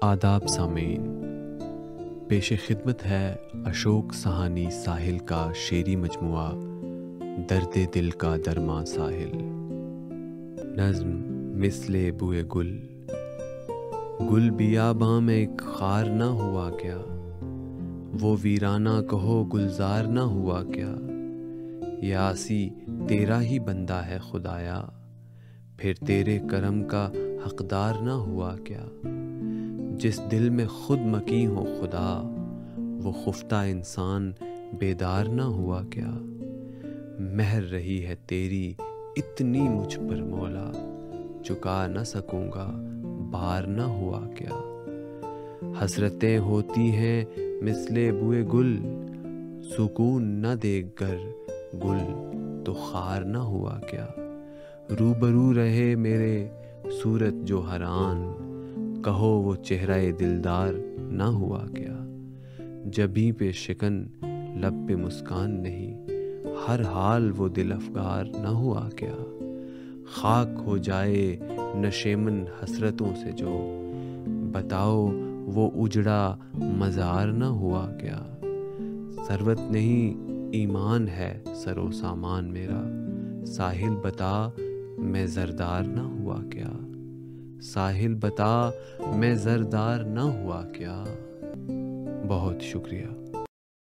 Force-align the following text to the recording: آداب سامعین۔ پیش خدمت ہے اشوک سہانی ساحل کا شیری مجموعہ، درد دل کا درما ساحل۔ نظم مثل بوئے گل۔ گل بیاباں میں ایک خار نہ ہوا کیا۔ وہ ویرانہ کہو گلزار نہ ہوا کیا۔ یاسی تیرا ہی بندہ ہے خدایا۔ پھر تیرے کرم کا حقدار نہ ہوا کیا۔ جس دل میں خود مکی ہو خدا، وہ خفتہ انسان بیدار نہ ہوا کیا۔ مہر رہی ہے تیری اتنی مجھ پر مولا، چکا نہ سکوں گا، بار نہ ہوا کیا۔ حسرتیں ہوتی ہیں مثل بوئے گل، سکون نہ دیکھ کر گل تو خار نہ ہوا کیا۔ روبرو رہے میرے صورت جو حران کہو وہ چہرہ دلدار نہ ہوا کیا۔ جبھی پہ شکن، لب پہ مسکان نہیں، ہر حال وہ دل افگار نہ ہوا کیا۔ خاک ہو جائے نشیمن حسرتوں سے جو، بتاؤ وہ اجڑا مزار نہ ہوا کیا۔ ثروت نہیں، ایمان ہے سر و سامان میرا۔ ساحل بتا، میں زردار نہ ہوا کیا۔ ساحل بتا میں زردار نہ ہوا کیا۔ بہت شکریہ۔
آداب 0.00 0.46
سامعین۔ 0.48 1.22
پیش 2.28 2.52
خدمت 2.66 3.06
ہے 3.06 3.34
اشوک 3.52 4.14
سہانی 4.14 4.70
ساحل 4.70 5.18
کا 5.18 5.50
شیری 5.54 5.96
مجموعہ، 5.96 6.52
درد 7.50 7.94
دل 7.94 8.10
کا 8.10 8.36
درما 8.46 8.84
ساحل۔ 8.84 9.36
نظم 10.76 11.10
مثل 11.60 12.10
بوئے 12.18 12.42
گل۔ 12.54 12.78
گل 14.30 14.50
بیاباں 14.50 15.20
میں 15.20 15.34
ایک 15.34 15.58
خار 15.58 16.04
نہ 16.04 16.24
ہوا 16.24 16.70
کیا۔ 16.70 16.98
وہ 18.20 18.36
ویرانہ 18.42 19.02
کہو 19.10 19.44
گلزار 19.44 20.04
نہ 20.04 20.20
ہوا 20.20 20.62
کیا۔ 20.62 20.94
یاسی 22.02 22.70
تیرا 23.08 23.42
ہی 23.42 23.58
بندہ 23.58 24.00
ہے 24.06 24.18
خدایا۔ 24.18 24.82
پھر 25.76 25.92
تیرے 26.06 26.38
کرم 26.50 26.82
کا 26.82 27.12
حقدار 27.46 27.94
نہ 28.02 28.10
ہوا 28.10 28.56
کیا۔ 28.64 28.84
جس 29.98 30.20
دل 30.30 30.50
میں 30.50 30.66
خود 30.66 30.98
مکی 31.00 31.46
ہو 31.46 31.64
خدا، 31.80 32.22
وہ 33.02 33.12
خفتہ 33.24 33.54
انسان 33.54 34.32
بیدار 34.78 35.24
نہ 35.24 35.42
ہوا 35.42 35.82
کیا۔ 35.90 36.10
مہر 37.18 37.62
رہی 37.62 38.06
ہے 38.06 38.14
تیری 38.26 38.74
اتنی 39.16 39.60
مجھ 39.60 39.96
پر 39.96 40.22
مولا، 40.22 40.70
چکا 41.44 41.86
نہ 41.86 42.04
سکوں 42.04 42.52
گا، 42.54 42.70
بار 43.30 43.62
نہ 43.62 43.82
ہوا 43.82 44.20
کیا۔ 44.36 44.84
حسرتیں 45.84 46.38
ہوتی 46.38 46.90
ہیں 46.90 47.24
مثل 47.62 48.10
بوئے 48.20 48.44
گل، 48.52 48.76
سکون 49.76 50.22
نہ 50.22 50.54
دیکھ 50.62 50.96
کر 50.96 51.16
گل 51.74 52.14
تو 52.64 52.72
خار 52.72 53.22
نہ 53.22 53.38
ہوا 53.38 53.80
کیا۔ 53.90 54.06
روبرو 55.00 55.54
رہے 55.54 55.94
میرے 55.94 56.48
صورت 57.02 57.34
جو 57.44 57.60
حران 57.60 58.47
کہو 59.04 59.42
وہ 59.42 59.54
چہرہ 59.54 60.12
دلدار 60.20 60.74
نہ 60.98 61.22
ہوا 61.22 61.66
کیا۔ 61.74 62.04
جبھی 62.84 63.32
پہ 63.32 63.52
شکن، 63.52 64.06
لب 64.56 64.88
پہ 64.88 64.94
مسکان 64.94 65.62
نہیں، 65.62 66.06
ہر 66.68 66.82
حال 66.82 67.32
وہ 67.36 67.48
دل 67.48 67.72
افگار 67.72 68.24
نہ 68.24 68.48
ہوا 68.48 68.88
کیا۔ 68.96 69.34
خاک 70.06 70.48
ہو 70.66 70.76
جائے 70.76 71.36
نشیمن 71.74 72.44
حسرتوں 72.64 73.10
سے 73.24 73.32
جو، 73.32 73.82
بتاؤ 74.52 75.06
وہ 75.44 75.70
اجڑا 75.74 76.36
مزار 76.54 77.28
نہ 77.28 77.44
ہوا 77.44 77.90
کیا۔ 78.00 78.34
ثروت 79.26 79.70
نہیں، 79.70 80.30
ایمان 80.52 81.08
ہے 81.08 81.40
سر 81.54 81.78
و 81.78 81.90
سامان 81.90 82.52
میرا۔ 82.52 83.04
ساحل 83.46 83.96
بتا، 84.02 84.48
میں 84.98 85.26
زردار 85.26 85.82
نہ 85.82 86.00
ہوا 86.00 86.42
کیا۔ 86.50 86.87
ساحل 87.62 88.14
بتا 88.14 88.70
میں 89.14 89.34
زردار 89.34 90.00
نہ 90.00 90.20
ہوا 90.20 90.62
کیا۔ 90.62 91.04
بہت 92.28 92.62
شکریہ۔ 92.62 93.27